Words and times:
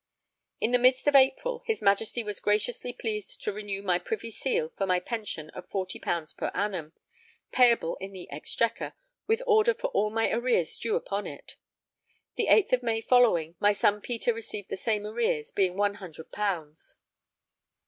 In 0.59 0.71
the 0.71 0.79
midst 0.79 1.07
of 1.07 1.13
April, 1.15 1.61
his 1.67 1.79
Majesty 1.79 2.23
was 2.23 2.39
graciously 2.39 2.91
pleased 2.91 3.39
to 3.43 3.53
renew 3.53 3.83
my 3.83 3.99
privy 3.99 4.31
seal 4.31 4.69
for 4.75 4.87
my 4.87 4.99
pension 4.99 5.51
of 5.51 5.69
40_l._ 5.69 6.37
per 6.37 6.49
annum, 6.55 6.93
payable 7.51 7.97
in 7.97 8.11
the 8.11 8.27
Exchequer, 8.31 8.93
with 9.27 9.43
order 9.45 9.75
for 9.75 9.91
all 9.91 10.09
my 10.09 10.31
arrears 10.31 10.75
due 10.79 10.95
upon 10.95 11.27
it. 11.27 11.55
The 12.35 12.47
8th 12.47 12.73
of 12.73 12.81
May 12.81 13.01
following, 13.01 13.53
my 13.59 13.73
son 13.73 14.01
Peter 14.01 14.33
received 14.33 14.69
the 14.69 14.75
same 14.75 15.05
arrears, 15.05 15.51
being 15.51 15.77
one 15.77 15.93
hundred 15.93 16.31
pounds. 16.31 16.95